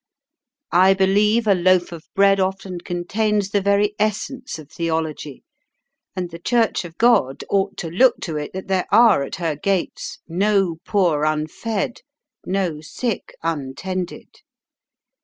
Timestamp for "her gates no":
9.35-10.77